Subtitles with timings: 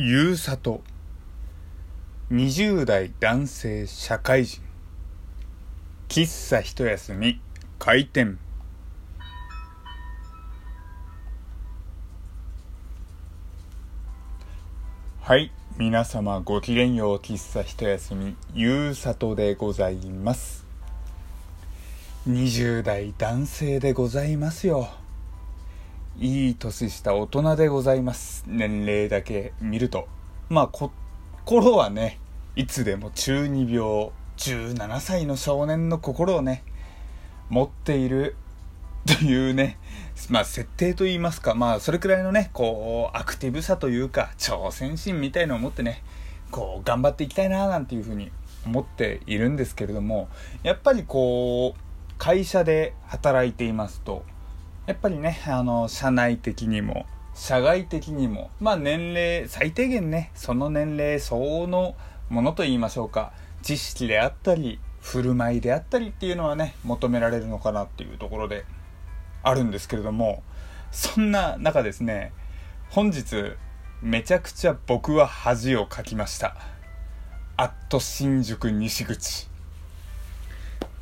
[0.00, 0.80] ゆうさと
[2.30, 4.62] 20代男性社会人。
[6.06, 7.40] 喫茶一休み
[7.80, 8.38] 開店。
[15.20, 20.64] はい皆様ごきげんよう喫茶一休みゆうさとでございます。
[22.28, 25.07] 20代男性でございますよ。
[26.20, 28.42] いい年した大人でございます。
[28.48, 30.08] 年齢だけ見ると。
[30.48, 32.18] まあ心はね
[32.56, 36.64] いつでも中二病17歳の少年の心をね
[37.50, 38.34] 持っている
[39.06, 39.78] というね
[40.28, 46.02] まあ設定と言いますかまあそれくらいのねこうアクティブさというか挑戦心みたいのを持ってね
[46.50, 48.32] こう頑張っていきたいななんていうふうに
[48.66, 50.28] 思っているんですけれども
[50.64, 51.80] やっぱりこう
[52.18, 54.24] 会社で働いていますと
[54.88, 61.94] やっぱりねあの社内的にも社外的にもまあ年齢最低限ねその年齢相応の
[62.30, 68.64] ものと言いましょうか知識であったり振る舞いであったりっていうのはね求められるのかなっていうところで
[69.42, 70.42] あるんですけれども
[70.90, 72.32] そんな中ですね
[72.88, 73.52] 本日
[74.00, 76.56] めちゃくちゃ僕は恥をかきました。
[77.58, 79.48] アット新宿西口。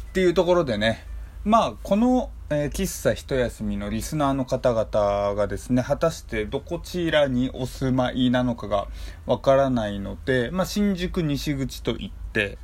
[0.09, 1.05] っていうところでね
[1.45, 8.87] まあこの、えー、喫茶一休みのリスナーの方々がですね果たしてどこちらにお住まいなのかが
[9.27, 12.57] わからないので、まあ、新宿西口と言って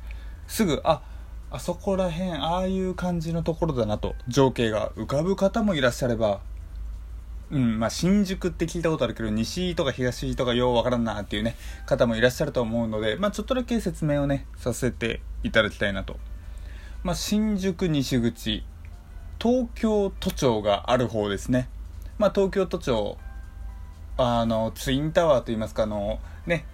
[0.47, 1.01] すぐあ
[1.51, 6.39] あそこら辺ああいう感じのところだなと情景が浮かぶ方もいらっしゃれば
[7.51, 16.17] うんまあ、新宿って聞いたことあるけど西とか東とかようわからんなっていうね方もいらっしゃると思うので、まあ、ちょっとだけ説明をねさせていただきたいなと、
[17.03, 18.63] まあ、新宿西口
[19.43, 21.67] 東京都庁がある方ですね。
[22.17, 23.17] まあ、東京都庁、
[24.15, 26.65] あの、ツインタワーといいますか、あの、ね、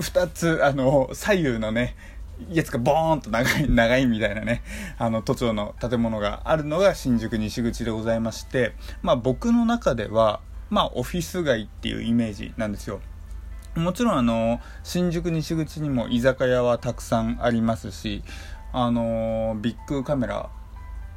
[0.00, 1.94] 2つ、あの、左右のね、
[2.50, 4.64] やつがボーンと長い、長いみたいなね、
[4.98, 12.98] あの、都庁の建物があるのが新宿西口でございまして、まあ僕の中では、まあオフィス街っていうイメージなんですよ。
[13.76, 18.24] もちろんあの、新宿西口にも居酒屋はたくさんありますし、
[18.72, 20.50] あの、ビッグカメラ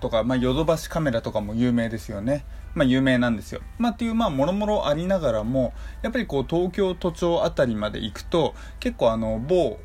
[0.01, 2.43] とか、まあ、ヨドバシカメラとかも有名ですよね。
[2.73, 3.61] まあ、有名なんですよ。
[3.77, 9.79] まあ、っていう、まあ、もろもろありながらも、やっぱりこう、東京都庁あたりまで行くと、結構あの、某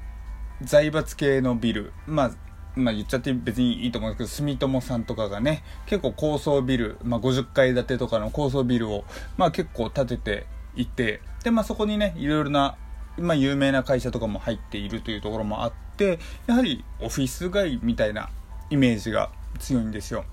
[0.62, 2.31] 財閥系のビル、まあ、
[2.76, 9.05] まあ言っちゃって別にいいと思うんですけど、住友さんとかがね、結構高層ビル、まあ50階建てとかの高層ビルを、
[9.37, 12.76] まあ結構建てていて、で、まあそこにね、いろいろな、
[13.19, 18.28] まあ有名な会社とかも入っているというところもあって、やはりオフィス街みたいな
[18.69, 20.25] イメージが強いんですよ。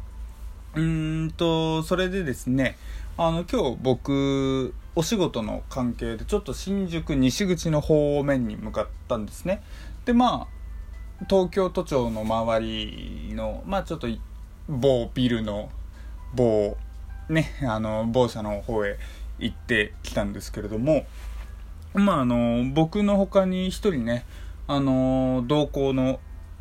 [0.76, 2.78] うーんと、それでですね、
[3.18, 9.64] あの、今日僕、お仕事の関係でちょっと新宿西口の方面に向かったんですね。
[10.06, 10.48] で、ま
[11.22, 14.08] あ、東京都庁の周りの、まあちょっと
[14.68, 15.70] 某ビルの
[16.36, 16.78] 某、
[17.30, 18.98] ね、あの、某社の方へ
[19.40, 21.06] 行ってきたんですけれども、
[21.94, 24.26] まああの、僕の他に一人ね、
[24.68, 26.20] あの、同行の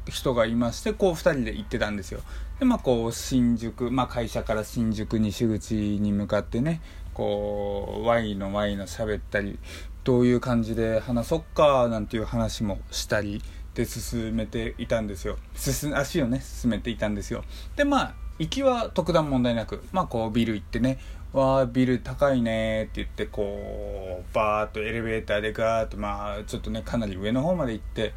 [0.09, 2.21] 人がいまして、こう2人で行ってたんですよ。
[2.63, 6.81] で、まあこう新宿、まあ会社から新宿西口に向かってね、
[7.13, 9.59] こう、ワイのワイの喋ったり、
[10.05, 13.43] どういう感じで話そっか、なんていう話もしたり、
[13.75, 15.39] で進めていたんですよ。
[15.57, 17.43] 進、足をね、進めていたんですよ。
[17.75, 21.01] で、まあ、行きは特段問題なく、まあこうビル行ってね、
[21.33, 28.13] わあビル高いねって言ってこうバーっとエレベーターでガーッとまあちょっとねかなり上の方まで行って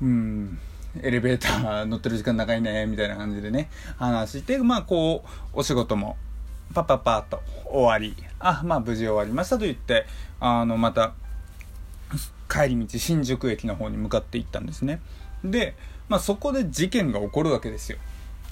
[0.00, 0.58] うん
[1.02, 6.16] エレベーター乗ってる時間長いね、みたいな感じでね、話して、まあこう、お仕事も、
[6.74, 10.06] パパッパッと終わり、あ、まあ無事終わりましたと言って、
[10.40, 11.14] あの、また、
[12.48, 15.00] 帰り道、新宿駅の方に向かっていったんですね。
[15.44, 15.74] で、
[16.08, 17.98] まあそこで事件が起こるわけですよ。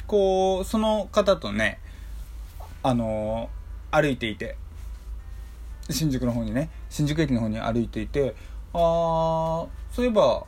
[0.07, 1.79] こう、その方とね、
[2.83, 3.49] あの
[3.91, 4.57] 歩いていて、
[5.91, 8.35] 新宿の方にね、新宿駅の方に歩いていて、
[8.73, 9.69] あー、そ
[9.99, 10.45] ういえば、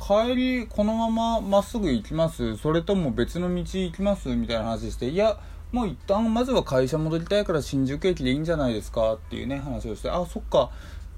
[0.00, 2.56] 帰りこのまままっすぐ行きます？
[2.56, 4.28] それとも別の道行きます？
[4.30, 5.38] みたいな話していや
[5.72, 9.14] もう一旦まずは会社戻りたいから新宿駅でいいんじゃないですか？
[9.14, 10.70] っていうね話をしてあそっか。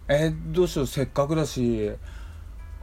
[0.08, 1.92] えー、どうしようせっかくだし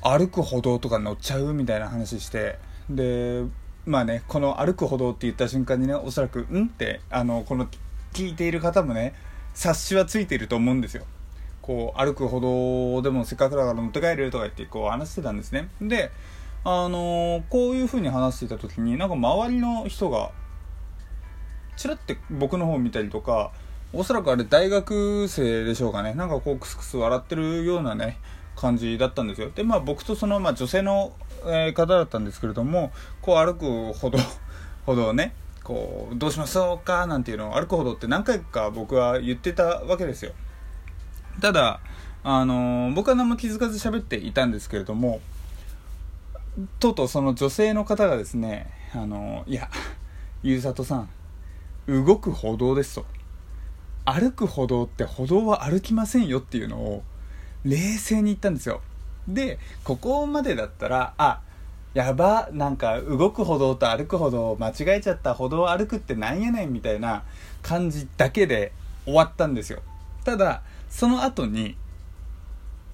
[0.01, 1.53] 歩く歩道とか乗っちゃう？
[1.53, 2.57] みたいな話して。
[2.89, 3.43] で
[3.85, 7.67] まあねこの歩く歩道って言った瞬間にねおそらく「ん?」ってあのこの
[8.13, 9.13] 聞いている方もね
[9.53, 11.05] 察しはついていると思うんですよ。
[11.69, 16.09] こう歩く歩道でもせっかくだから乗って帰れるとか言ってこう話してたんですねで
[16.63, 20.31] あのー、こういう風に話していた時になんか周りの人が
[21.77, 23.51] チラって僕の方を見たりとか
[23.93, 26.13] おそらくあれ大学生でしょうかね。
[26.13, 28.19] なんかこうクスクス笑ってるようなね、
[28.55, 29.49] 感じだったんですよ。
[29.49, 31.13] で、まあ僕とその、まあ女性の、
[31.47, 34.19] え、方だったんですけれども、こう歩くほど、
[34.85, 35.33] ほどね、
[35.63, 40.33] こう、どうしましょうかなんていうのを歩くほどって何回か僕は言ってたわけですよ。
[41.39, 41.79] ただ、
[42.23, 45.21] あの、僕は何も気づかず喋っていたんですけれども、
[46.79, 49.69] とうとうその女性の方がですね、あの、いや、
[50.43, 51.09] ゆうさとさん、
[51.87, 53.05] 動く歩道ですと。
[54.05, 57.03] 歩く歩道って歩道は歩きませんよっていうのを
[57.63, 58.81] 冷静に言ったんですよ。
[59.27, 61.41] で、ここまでだったら、あ、
[61.93, 67.23] やば、なんか動く歩道と歩く歩道間違えちゃった歩道を歩くってなんやねんみたいな
[67.61, 68.71] 感じだけで
[69.05, 69.81] 終わったんですよ。
[70.23, 71.75] ただ、その後に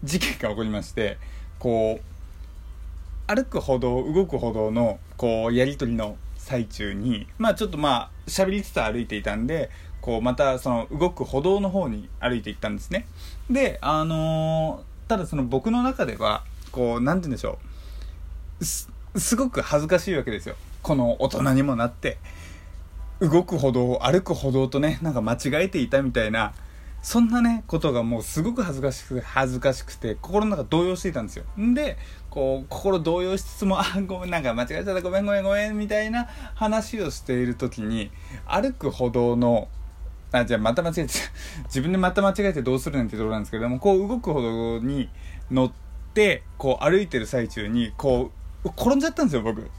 [0.04, 1.18] 事件が起こりまして、
[1.60, 9.72] こう、歩く歩道、動く歩道の、こう、やりとりの最中に、まあちょっとまあ、喋りつつ歩いていたんで、
[10.02, 13.08] こう、またその動く歩道の方に歩いていったんですね。
[13.50, 17.58] で、あのー、ただその僕の中では、こう、なんて言うんでしょ
[18.62, 18.66] う。
[18.66, 20.56] す、すごく恥ずかしいわけですよ。
[20.84, 22.18] この大人にもなって。
[23.20, 26.54] 動く歩道、歩く歩道とね、なんか間違えていたみたいな、
[27.06, 31.46] そんなね、ことがもうすごく恥ずかしくて、恥ずかしくて、心の中動揺していたんですよ。
[31.56, 32.00] んで、
[32.32, 38.10] こう、心動揺しつつも、 あ、ごめん、なんか間違えちゃった、ごめんごめんごめん、みたいな話をしている時に、
[38.48, 39.68] 歩く歩道の、
[40.32, 41.14] あ、じゃあまた間違えて、
[41.70, 45.08] 自分でまた間違えてどうするねんってところなんですけども、こう動く歩道に
[45.52, 45.72] 乗っ
[46.16, 48.32] て、こう歩いてる最中に、こ
[48.64, 49.70] う、転んじゃったんですよ、僕。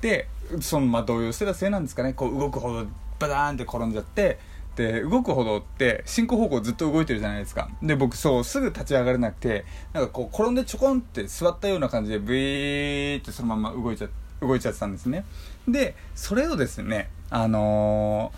[0.00, 0.28] で、
[0.60, 2.86] その、まあ動揺してたせいなんですかね、こう動く歩道、
[3.18, 4.38] バダーンって転んじゃって、
[4.78, 7.68] って動く歩道って進行方向ずっと動いてるじゃないですか。
[7.82, 14.08] で僕そうすぐ立ち上がれなくてなんかこう転んでちょこんって座ったような感じでブイーってそのまま動いちゃ
[14.40, 15.24] 動いちゃってたんですね。
[15.66, 18.32] でそれをですねあの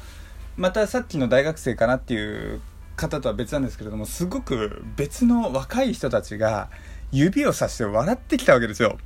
[0.56, 2.60] ー、またさっきの大学生かなっていう
[2.96, 6.70] 方とは別なんですけれどもすごく別の若い人たちが
[7.12, 8.98] 指をさして笑ってきたわけですよ。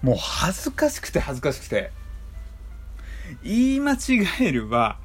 [0.00, 1.90] もう恥ずかしくて恥ずかしくて。
[3.42, 4.98] 言い間違えるは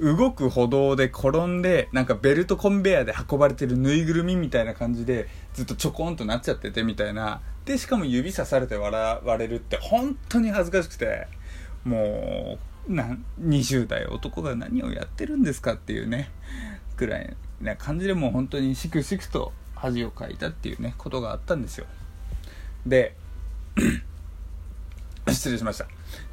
[0.00, 7.42] 動く歩道で転んで、なんかベルトコンベヤーで運ばれてるぬいぐるみみたいな感じで、ずっとちょこんとなっちゃっててみたいな。
[7.66, 11.28] で、しかも指さされて笑われるって本当に恥ずかしくて、
[11.84, 12.58] も
[12.88, 16.30] う、な、20代男が何をやってるんですかっていうね、
[16.96, 21.86] くらいな感じでもう本当にしくしくと恥をかいたっていうね、ことがあったんですよ。
[22.86, 23.14] で、
[25.34, 25.86] 失礼しました。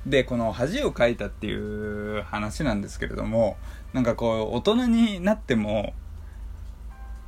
[0.06, 3.58] で、この恥をかいたっていう話なんですけれども、
[3.94, 5.94] なんかこう、大人になっても、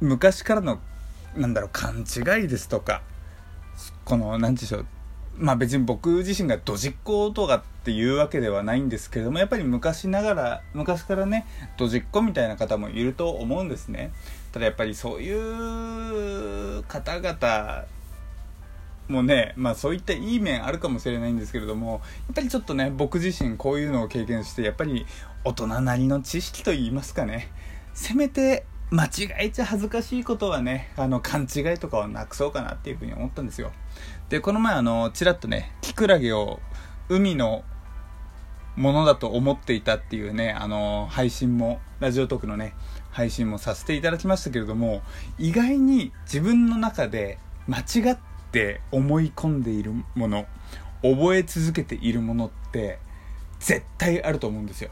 [0.01, 0.79] 昔からの、
[1.35, 3.01] なんだろう、勘違いですとか、
[4.05, 4.85] この、なんでしょう、
[5.37, 11.45] まあ別に僕自身がドジっ子とかっていうわけではないんですけれども、やっぱり昔ながら、昔からね、
[11.77, 14.11] ドジっ子みたいな方もいると思うんですね。
[14.51, 15.31] ただやっぱりそうい
[16.79, 17.85] う方々
[19.09, 22.01] もね、まあそういったいい面あるかもしれないんですけれども、やっ
[22.35, 25.05] ぱりちょっとね、僕自身こういうのを経験して、やっぱり
[25.43, 27.51] 大人なりの知識と言いますかね、
[27.93, 29.09] せめて間違
[29.39, 33.71] えちゃ恥ずかしいことはね、あの、勘違いとかはなくそうかなっていうふうに思ったんですよ。
[34.29, 36.59] で、この前あの、ちらっとね、キクラゲを
[37.07, 37.63] 海の
[38.75, 42.73] ものだと思っていたっていうね、あの、配信も、ラジオトークのね、
[43.11, 45.01] 配信もさせていただきましたけれども、
[45.37, 48.17] 意外に自分の中で間違っ
[48.49, 50.47] って思い込んでいるもの
[51.03, 52.97] 覚え続けているものって
[53.59, 54.89] 絶対あると思うんですよ。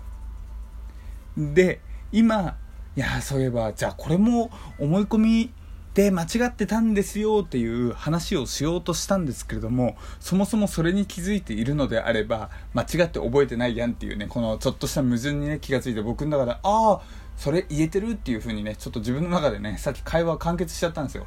[1.36, 2.56] で今
[2.96, 5.52] いやそういえばじゃあこれも思い込み
[5.96, 17.02] で間違ってたんですよっていう話をしようとしたんですけれどもそもそもそれに気づいているのであれば間違って覚えてないやんっていうねこのちょっとした矛盾にね気がついて僕の中でああ
[17.36, 21.26] それ言えてるっていう風にねちょっと自分の中でねさっき会話完結しちゃったんですよ。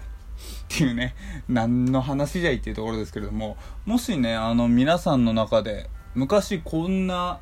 [0.65, 1.15] っていうね、
[1.49, 3.57] 何の話じゃいっていうところですけれども、
[3.87, 7.41] もしね、あの皆さんの中で、昔こんな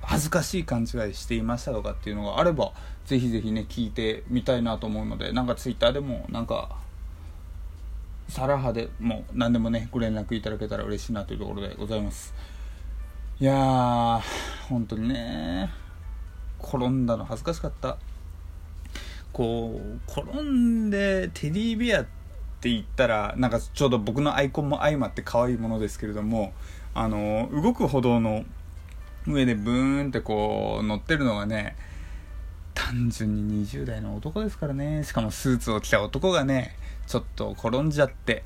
[0.00, 2.72] 恥ずかしい勘違いしていましたとかっていうのがあれば、
[3.04, 6.76] ぜひぜひね、聞いてみたいなと思うので、なんか twitter でも、なんか、
[8.28, 12.34] サラハでも何でもね、ご連絡いただけたら嬉しいなというところでございます。
[13.40, 14.20] いやー、
[14.68, 15.70] 本当にね、
[16.62, 17.98] 転んだの恥ずかしかった。
[19.38, 22.04] こう転んでテディベアっ
[22.60, 26.52] て言ったらなんかちょうど僕のアイコンも相まって可愛いものですけれども
[26.92, 28.44] あの動く歩道の
[29.28, 31.76] 上でブーンってこう乗ってるのがね
[32.74, 35.04] 単純に20代の男ですからね。
[35.04, 36.76] しかもスーツを着た男がね
[37.06, 38.42] ちょっと転んじゃって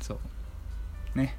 [0.00, 0.18] そ
[1.14, 1.18] う。
[1.18, 1.36] ね。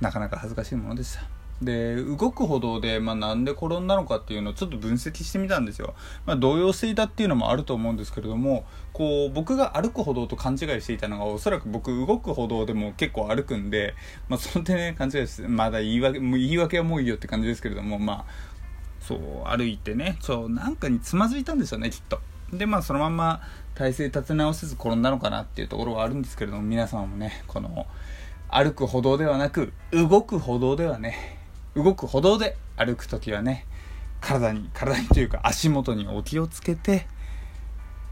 [0.00, 1.35] なかなか恥ずかしいものでした。
[1.62, 5.94] で動く歩道で、まあ、なんで転んだのかっていうのをちょっと分析してみたんですよ、
[6.26, 13.94] まあ、動揺していたっていうのもあると思うんですけれどもこう僕が歩く歩道と勘違いしていたのがおそらく僕動く歩道でも結構歩くんで、
[14.28, 18.24] まあ、そんでね勘違いしてまだ言い訳もう言い訳はもういいよって感じですけれどもまあ
[19.00, 22.20] そう歩いてねそうなんかにつまずいたんですよねきっと。
[22.52, 23.40] でまあそのまま
[23.74, 27.86] 体勢立て直せず転んだのかなっていうところはあるんですけれども皆様もねこの
[28.48, 31.35] 歩く歩道ではなく動く歩道ではね
[31.76, 33.66] 動く歩道で歩く時はね
[34.20, 37.06] 体に体にというか足元にお気をつけて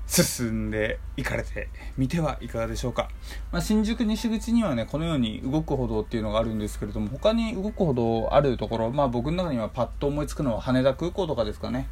[0.07, 3.09] 進んでいかれてみてはいかがでしょうか、
[3.51, 11.89] まあ、新宿西口にはねこのように動く歩道っていうのがあるんですけれども他に動く歩道あるところまあ僕の中にはパッと思いつくのは羽田空港とかですかね。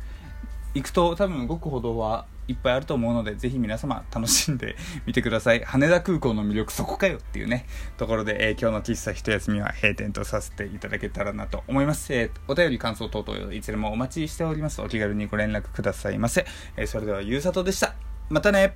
[0.75, 4.77] 行くと多分動く歩道はいっぱいあると思うので、ぜひ皆様楽しんで
[5.07, 5.63] みてください。
[5.65, 12.13] 羽田空港の魅力そこかよっていうね、ところで、えー、今日の喫茶一休みは閉店とさせていただけたらなと思います。
[12.13, 14.83] えー、お便り感想等々いつでもお待ちしております。
[14.83, 16.47] お気軽にご連絡くださいませ。
[16.77, 17.95] えー、それではゆうさとでした。
[18.29, 18.75] またね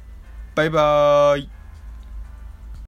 [0.54, 1.65] バイバーイ